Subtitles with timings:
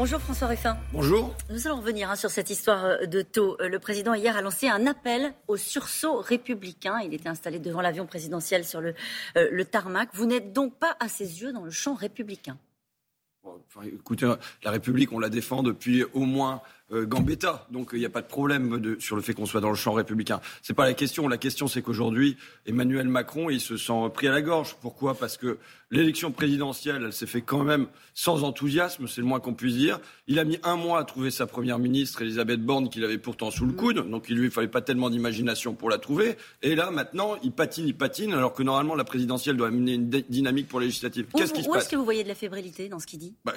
[0.00, 0.78] Bonjour François Ruffin.
[0.94, 1.36] Bonjour.
[1.50, 3.58] Nous allons revenir hein, sur cette histoire euh, de taux.
[3.60, 7.00] Euh, le président hier a lancé un appel au sursaut républicain.
[7.04, 8.94] Il était installé devant l'avion présidentiel sur le,
[9.36, 10.08] euh, le tarmac.
[10.14, 12.56] Vous n'êtes donc pas à ses yeux dans le champ républicain.
[13.84, 14.26] Écoutez,
[14.62, 16.60] la République, on la défend depuis au moins
[16.92, 17.66] euh, Gambetta.
[17.70, 19.92] Donc il n'y a pas de problème sur le fait qu'on soit dans le champ
[19.92, 20.40] républicain.
[20.62, 21.28] C'est pas la question.
[21.28, 22.36] La question, c'est qu'aujourd'hui,
[22.66, 24.76] Emmanuel Macron, il se sent pris à la gorge.
[24.80, 25.14] Pourquoi?
[25.14, 25.58] Parce que
[25.90, 30.00] l'élection présidentielle, elle s'est fait quand même sans enthousiasme, c'est le moins qu'on puisse dire.
[30.26, 33.50] Il a mis un mois à trouver sa première ministre, Elisabeth Borne, qu'il avait pourtant
[33.50, 34.08] sous le coude.
[34.10, 36.36] Donc il lui fallait pas tellement d'imagination pour la trouver.
[36.62, 40.10] Et là, maintenant, il patine, il patine, alors que normalement la présidentielle doit amener une
[40.10, 41.26] dynamique pour législative.
[41.34, 43.20] Qu'est-ce qui se passe Où est-ce que vous voyez de la fébrilité dans ce qu'il
[43.20, 43.29] dit?
[43.44, 43.54] Bah,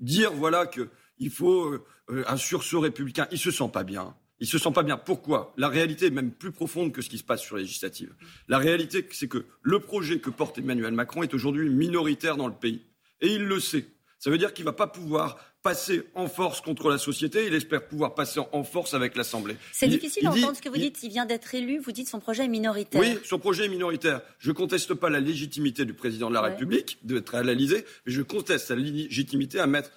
[0.00, 0.88] Dire voilà que
[1.18, 1.72] il faut
[2.10, 3.26] euh, un sursaut républicain.
[3.30, 4.14] Il se sent pas bien.
[4.40, 4.96] Il se sent pas bien.
[4.96, 5.52] Pourquoi?
[5.56, 8.14] La réalité est même plus profonde que ce qui se passe sur les législatives.
[8.46, 12.54] La réalité, c'est que le projet que porte Emmanuel Macron est aujourd'hui minoritaire dans le
[12.54, 12.82] pays.
[13.20, 13.86] Et il le sait.
[14.20, 17.46] Ça veut dire qu'il ne va pas pouvoir passer en force contre la société.
[17.46, 19.56] Il espère pouvoir passer en force avec l'Assemblée.
[19.72, 21.02] C'est difficile d'entendre ce que vous dites.
[21.02, 21.78] Il vient d'être élu.
[21.78, 23.00] Vous dites son projet est minoritaire.
[23.00, 24.20] Oui, son projet est minoritaire.
[24.38, 28.12] Je ne conteste pas la légitimité du président de la République d'être à l'Élysée, mais
[28.12, 29.90] je conteste sa légitimité à mettre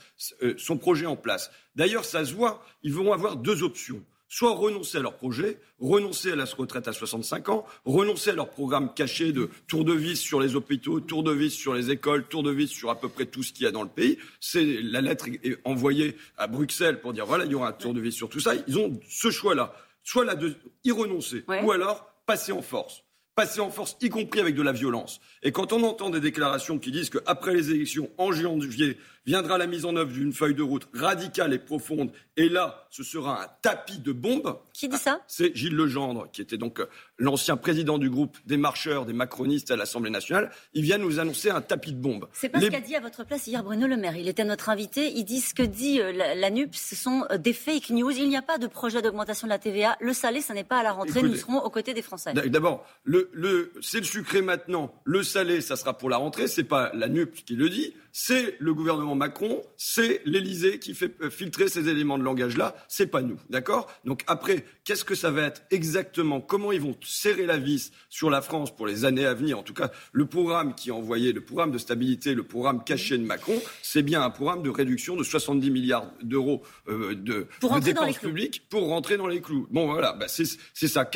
[0.43, 1.51] euh, son projet en place.
[1.75, 2.63] D'ailleurs, ça se voit.
[2.83, 6.93] Ils vont avoir deux options soit renoncer à leur projet, renoncer à la retraite à
[6.93, 11.21] 65 ans, renoncer à leur programme caché de tour de vis sur les hôpitaux, tour
[11.21, 13.65] de vis sur les écoles, tour de vis sur à peu près tout ce qu'il
[13.65, 14.17] y a dans le pays.
[14.39, 17.93] C'est la lettre est envoyée à Bruxelles pour dire voilà, il y aura un tour
[17.93, 18.53] de vis sur tout ça.
[18.67, 23.03] Ils ont ce choix-là, soit là de y renoncer, ou alors passer en force
[23.35, 25.21] passer en force, y compris avec de la violence.
[25.43, 29.67] Et quand on entend des déclarations qui disent qu'après les élections, en janvier, viendra la
[29.67, 32.11] mise en œuvre d'une feuille de route radicale et profonde.
[32.37, 34.57] Et là, ce sera un tapis de bombes.
[34.73, 35.21] Qui dit ça?
[35.27, 36.87] C'est Gilles Legendre, qui était donc euh,
[37.21, 40.51] l'ancien président du groupe des marcheurs, des macronistes à l'Assemblée nationale.
[40.73, 42.27] Il vient nous annoncer un tapis de bombes.
[42.33, 44.17] C'est pas ce qu'a dit à votre place hier Bruno Le Maire.
[44.17, 45.11] Il était notre invité.
[45.15, 48.11] Il dit ce que dit euh, la, NUP, ce sont euh, des fake news.
[48.11, 49.97] Il n'y a pas de projet d'augmentation de la TVA.
[50.01, 51.21] Le salé, ça n'est pas à la rentrée.
[51.21, 52.33] nous serons aux côtés des Français.
[52.33, 54.91] D'abord, le, le, c'est le sucré maintenant.
[55.03, 56.47] Le salé, ça sera pour la rentrée.
[56.47, 61.13] C'est pas la NUP qui le dit c'est le gouvernement Macron, c'est l'Élysée qui fait
[61.21, 63.87] euh, filtrer ces éléments de langage-là, c'est pas nous, d'accord?
[64.05, 66.41] Donc après, qu'est-ce que ça va être exactement?
[66.41, 69.59] Comment ils vont serrer la vis sur la France pour les années à venir?
[69.59, 73.17] En tout cas, le programme qui est envoyé, le programme de stabilité, le programme caché
[73.17, 77.47] de Macron, c'est bien un programme de réduction de 70 milliards d'euros euh, de,
[77.81, 79.67] dépenses publiques pour rentrer dans les clous.
[79.71, 81.09] Bon, voilà, bah c'est ça.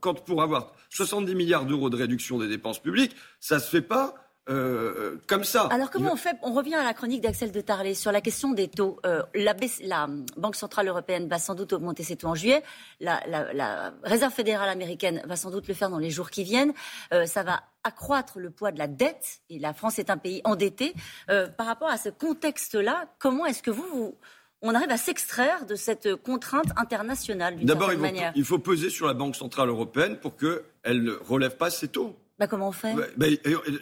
[0.00, 4.25] Quand pour avoir 70 milliards d'euros de réduction des dépenses publiques, ça se fait pas
[4.48, 5.62] euh, comme ça.
[5.72, 8.52] Alors comment on fait On revient à la chronique d'Axel de Tarlet sur la question
[8.52, 9.00] des taux.
[9.04, 12.62] Euh, la, Banque centrale européenne va sans doute augmenter ses taux en juillet.
[13.00, 16.72] La, Réserve fédérale américaine va sans doute le faire dans les jours qui viennent.
[17.12, 20.42] Euh, ça va accroître le poids de la dette et la France est un pays
[20.44, 20.94] endetté.
[21.56, 24.16] par rapport à ce contexte-là, comment est-ce que vous,
[24.62, 29.06] on arrive à s'extraire de cette contrainte internationale d'une certaine manière il faut peser sur
[29.06, 32.16] la Banque centrale européenne pour qu'elle ne relève pas ses taux.
[32.38, 32.94] Bah, comment on fait?
[33.16, 33.26] Bah,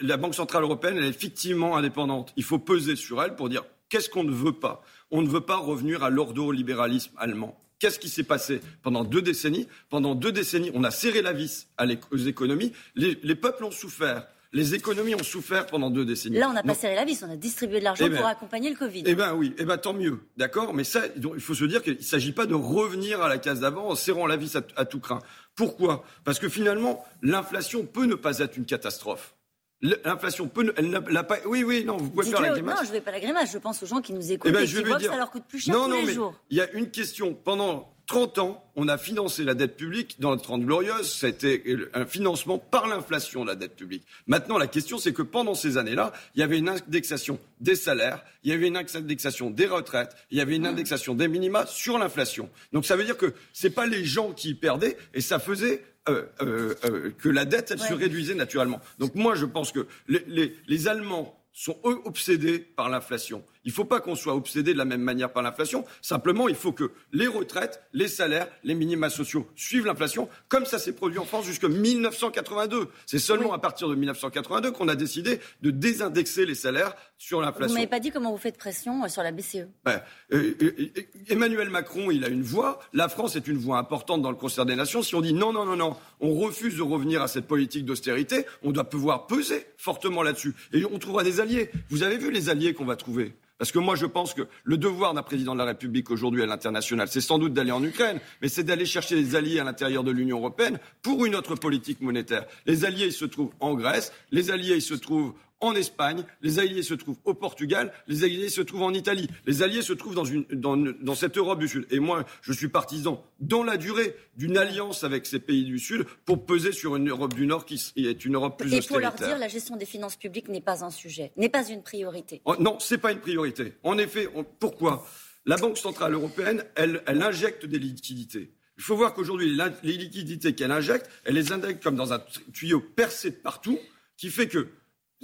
[0.01, 2.33] La Banque Centrale Européenne, elle est effectivement indépendante.
[2.37, 4.83] Il faut peser sur elle pour dire qu'est-ce qu'on ne veut pas?
[5.11, 7.59] On ne veut pas revenir à l'ordolibéralisme allemand.
[7.79, 8.61] Qu'est-ce qui s'est passé?
[8.83, 11.67] Pendant deux décennies Pendant deux décennies, on a serré la vis
[12.11, 12.71] aux économies.
[12.95, 14.27] Les, peuples ont souffert.
[14.55, 16.37] Les économies ont souffert pendant deux décennies.
[16.37, 18.25] Là, on n'a pas serré la vis, on a distribué de l'argent eh ben, pour
[18.25, 19.03] accompagner le Covid.
[19.05, 21.97] Eh bien oui, eh ben, tant mieux, d'accord Mais ça, il faut se dire qu'il
[21.97, 25.01] ne s'agit pas de revenir à la case d'avant en serrant la vis à tout
[25.01, 25.19] craint.
[25.55, 26.05] Pourquoi?
[26.23, 29.35] Parce que finalement, l'inflation peut ne pas être une catastrophe.
[29.81, 31.37] L'inflation peut, elle n'a pas.
[31.45, 32.79] Oui, oui, non, vous pouvez faire la grimace.
[32.79, 33.51] Non, je ne vais pas la grimace.
[33.51, 35.31] Je pense aux gens qui nous écoutent eh ben, et qui voient que ça leur
[35.31, 36.33] coûte plus cher tous les jours.
[36.49, 37.33] Il y a une question.
[37.33, 41.11] Pendant 30 ans, on a financé la dette publique dans la Trente Glorieuse.
[41.11, 44.03] C'était un financement par l'inflation de la dette publique.
[44.27, 48.23] Maintenant, la question, c'est que pendant ces années-là, il y avait une indexation des salaires,
[48.43, 51.97] il y avait une indexation des retraites, il y avait une indexation des minima sur
[51.97, 52.49] l'inflation.
[52.73, 56.23] Donc ça veut dire que ce pas les gens qui perdaient et ça faisait euh,
[56.41, 58.79] euh, euh, que la dette, elle se réduisait naturellement.
[58.99, 63.43] Donc moi, je pense que les, les Allemands sont eux obsédés par l'inflation.
[63.65, 65.85] Il ne faut pas qu'on soit obsédé de la même manière par l'inflation.
[66.01, 70.77] Simplement, il faut que les retraites, les salaires, les minima sociaux suivent l'inflation, comme ça
[70.77, 72.89] s'est produit en France jusqu'en 1982.
[73.07, 77.69] C'est seulement à partir de 1982 qu'on a décidé de désindexer les salaires sur l'inflation.
[77.69, 79.67] Vous m'avez pas dit comment vous faites pression euh, sur la BCE.
[79.83, 80.01] Ben,
[80.31, 80.89] euh, euh,
[81.29, 82.79] Emmanuel Macron, il a une voix.
[82.93, 85.01] La France est une voix importante dans le concert des nations.
[85.01, 88.45] Si on dit non, non, non, non, on refuse de revenir à cette politique d'austérité,
[88.63, 90.53] on doit pouvoir peser fortement là-dessus.
[90.71, 91.71] Et on trouvera des alliés.
[91.89, 93.33] Vous avez vu les alliés qu'on va trouver?
[93.57, 96.45] Parce que moi, je pense que le devoir d'un président de la République aujourd'hui à
[96.45, 100.03] l'international, c'est sans doute d'aller en Ukraine, mais c'est d'aller chercher des alliés à l'intérieur
[100.03, 102.45] de l'Union européenne pour une autre politique monétaire.
[102.65, 106.59] Les alliés, ils se trouvent en Grèce, les alliés, ils se trouvent en Espagne, les
[106.59, 110.15] alliés se trouvent au Portugal, les alliés se trouvent en Italie, les alliés se trouvent
[110.15, 111.87] dans, une, dans, dans cette Europe du Sud.
[111.91, 116.05] Et moi, je suis partisan, dans la durée, d'une alliance avec ces pays du Sud
[116.25, 119.13] pour peser sur une Europe du Nord qui est une Europe plus Et pour leur
[119.13, 122.41] dire, la gestion des finances publiques n'est pas un sujet, n'est pas une priorité.
[122.45, 123.73] Oh, non, c'est pas une priorité.
[123.83, 124.27] En effet,
[124.59, 125.07] pourquoi?
[125.45, 128.51] La Banque centrale européenne, elle, elle injecte des liquidités.
[128.77, 132.21] Il faut voir qu'aujourd'hui, les liquidités qu'elle injecte, elle les injecte comme dans un
[132.51, 133.79] tuyau percé de partout,
[134.17, 134.67] qui fait que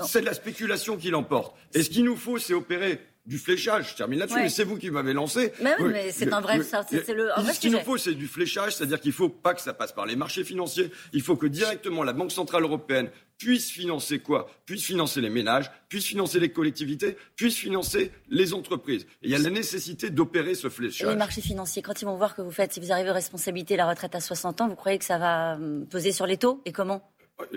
[0.06, 1.56] c'est de la spéculation qui l'emporte.
[1.74, 3.92] Et ce qu'il nous faut, c'est opérer du fléchage.
[3.92, 5.54] Je termine là-dessus, mais c'est vous qui m'avez lancé.
[5.62, 6.60] Mais oui, mais c'est un vrai.
[6.64, 9.62] c'est le, ce qu'il nous faut, c'est du fléchage, c'est-à-dire qu'il ne faut pas que
[9.62, 10.92] ça passe par les marchés financiers.
[11.14, 14.48] Il faut que directement la Banque centrale européenne puisse financer quoi?
[14.66, 19.08] Puisse financer les ménages, puisse financer les collectivités, puisse financer les entreprises.
[19.24, 21.10] Et il y a la nécessité d'opérer ce fléchage.
[21.10, 23.76] les marchés financiers, quand ils vont voir que vous faites, si vous arrivez aux responsabilités,
[23.78, 26.62] la retraite à 60 ans, vous croyez que ça va hum, peser sur les taux?
[26.66, 27.11] Et comment?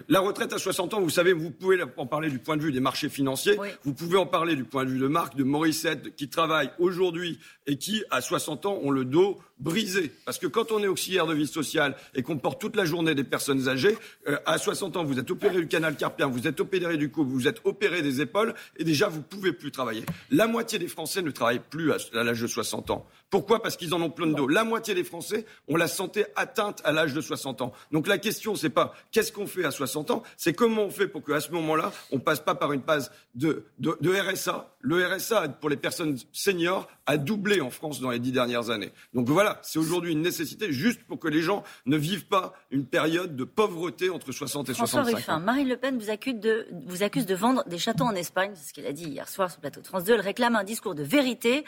[0.09, 2.73] La retraite à 60 ans, vous savez, vous pouvez en parler du point de vue
[2.73, 6.15] des marchés financiers, vous pouvez en parler du point de vue de Marc, de Morissette,
[6.17, 10.13] qui travaillent aujourd'hui et qui, à 60 ans, ont le dos brisé.
[10.25, 13.15] Parce que quand on est auxiliaire de vie sociale et qu'on porte toute la journée
[13.15, 13.97] des personnes âgées,
[14.29, 17.25] euh, à 60 ans, vous êtes opéré du canal carpien, vous êtes opéré du cou,
[17.25, 20.05] vous êtes opéré des épaules, et déjà, vous ne pouvez plus travailler.
[20.31, 23.07] La moitié des Français ne travaillent plus à, l'âge de 60 ans.
[23.31, 23.63] Pourquoi?
[23.63, 24.49] Parce qu'ils en ont plein de dos.
[24.49, 27.73] La moitié des Français ont la santé atteinte à l'âge de 60 ans.
[27.91, 31.09] Donc la question, c'est pas qu'est-ce qu'on fait à 60 ans, c'est comment on fait
[31.09, 34.71] pour qu'à ce moment-là, on passe pas par une phase de, de, de RSA.
[34.81, 38.93] Le RSA, pour les personnes seniors, a doublé en France dans les dix dernières années.
[39.13, 42.87] Donc voilà, c'est aujourd'hui une nécessité juste pour que les gens ne vivent pas une
[42.87, 45.41] période de pauvreté entre 60 et François 65 ans.
[45.41, 48.69] Marine Le Pen vous accuse, de, vous accuse de vendre des châteaux en Espagne, c'est
[48.69, 50.15] ce qu'elle a dit hier soir sur le plateau de France 2.
[50.15, 51.65] Elle réclame un discours de vérité.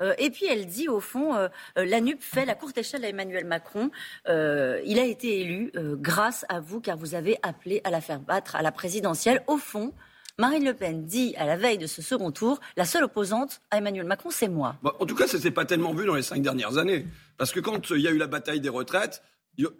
[0.00, 1.48] Euh, et puis elle dit, au fond, euh,
[1.78, 3.90] euh, la NUP fait la courte échelle à Emmanuel Macron.
[4.26, 8.56] il a été élu grâce à vous, car vous avez appelé à la faire battre
[8.56, 9.42] à la présidentielle.
[9.46, 9.92] Au fond,
[10.38, 13.78] Marine Le Pen dit à la veille de ce second tour, la seule opposante à
[13.78, 14.76] Emmanuel Macron, c'est moi.
[14.82, 17.06] en tout cas, ça ne s'est pas tellement vu dans les cinq dernières années.
[17.36, 19.22] Parce que quand il y a eu la bataille des retraites,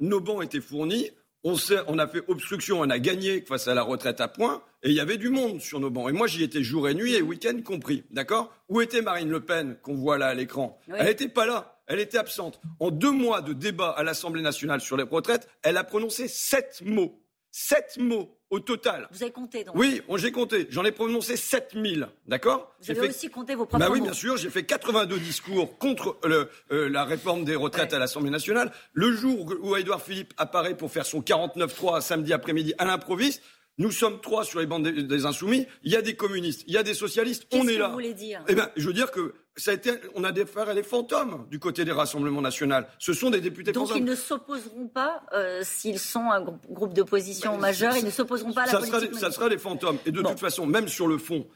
[0.00, 1.10] nos bancs étaient fournis,
[1.44, 1.54] on,
[1.86, 4.94] on, a fait obstruction, on a gagné face à la retraite à points, et il
[4.94, 6.10] y avait du monde sur nos bancs.
[6.10, 8.04] Et moi, j'y étais jour et nuit et week-end compris.
[8.10, 8.52] D'accord?
[8.68, 10.78] Où était Marine Le Pen, qu'on voit là à l'écran?
[10.94, 11.80] Elle n'était pas là.
[11.86, 12.60] Elle était absente.
[12.78, 16.82] En deux mois de débat à l'Assemblée nationale sur les retraites, elle a prononcé sept
[16.84, 17.19] mots.
[17.52, 19.08] Sept mots au total.
[19.12, 20.66] Vous avez compté donc Oui, j'ai compté.
[20.70, 22.08] J'en ai prononcé 7000.
[22.26, 22.74] D'accord?
[22.80, 24.36] Vous avez aussi compté vos propres bah Oui, bien sûr.
[24.36, 28.72] J'ai fait 82 discours contre le, euh, la réforme des retraites à l'Assemblée nationale.
[28.92, 33.42] Le jour où Édouard Philippe apparaît pour faire son 49-3 samedi après-midi à l'improviste,
[33.78, 35.66] nous sommes trois sur les bandes des, Insoumis.
[35.84, 37.46] Il y a des communistes, il y a des socialistes.
[37.52, 37.72] On est là.
[37.72, 38.44] Qu'est-ce que vous voulez dire?
[38.48, 40.82] Eh bien, je veux dire que ça a été, on a des frères et des
[40.82, 42.76] fantômes du côté des rassemblements nationaux.
[42.98, 47.58] Ce sont des députés Donc ils ne s'opposeront pas, euh, s'ils sont un groupe d'opposition
[47.58, 49.14] majeur, ils ne s'opposeront pas à la ça politique.
[49.14, 49.98] Sera ça sera des fantômes.
[50.06, 51.46] Et de toute façon, même sur le fond,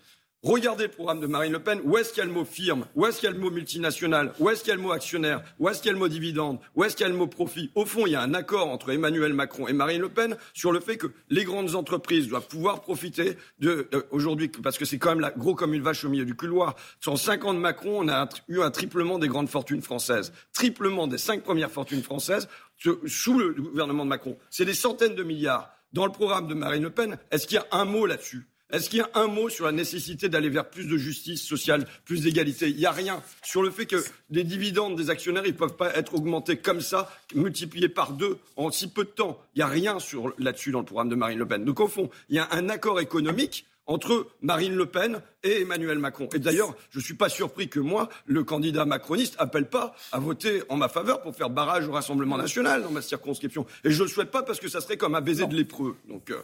[0.45, 1.81] Regardez le programme de Marine Le Pen.
[1.85, 2.85] Où est-ce qu'il y a le mot firme?
[2.95, 4.35] Où est-ce qu'il y a le mot multinational?
[4.39, 5.43] Où est-ce qu'il y a le mot actionnaire?
[5.59, 6.59] Où est-ce qu'il y a le mot dividende?
[6.75, 7.71] Où est-ce qu'il y a le mot profit?
[7.75, 10.71] Au fond, il y a un accord entre Emmanuel Macron et Marine Le Pen sur
[10.71, 14.99] le fait que les grandes entreprises doivent pouvoir profiter de euh, aujourd'hui, parce que c'est
[14.99, 16.77] quand même la, gros comme une vache au milieu du couloir.
[17.01, 21.07] Sur cinq ans de Macron, on a eu un triplement des grandes fortunes françaises, triplement
[21.07, 22.51] des cinq premières fortunes françaises
[23.07, 24.37] sous le gouvernement de Macron.
[24.51, 25.71] C'est des centaines de milliards.
[25.95, 28.47] Dans le programme de Marine Le Pen, est-ce qu'il y a un mot là-dessus?
[28.71, 31.87] Est-ce qu'il y a un mot sur la nécessité d'aller vers plus de justice sociale,
[32.05, 32.71] plus d'égalité?
[32.71, 33.23] Il n'y a rien.
[33.43, 36.81] Sur le fait que les dividendes des actionnaires, ils ne peuvent pas être augmentés comme
[36.81, 39.39] ça, multipliés par deux en si peu de temps.
[39.55, 39.99] Il n'y a rien
[40.39, 41.65] là-dessus dans le programme de Marine Le Pen.
[41.65, 45.99] Donc au fond, il y a un accord économique entre Marine Le Pen et Emmanuel
[45.99, 46.29] Macron.
[46.35, 50.19] Et d'ailleurs, je ne suis pas surpris que moi, le candidat macroniste, appelle pas à
[50.19, 53.67] voter en ma faveur pour faire barrage au Rassemblement national dans ma circonscription.
[53.85, 55.97] Et je ne le souhaite pas parce que ça serait comme un baiser de lépreux.
[56.09, 56.41] Donc, euh,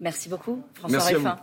[0.00, 1.38] Merci beaucoup, François Ruffin.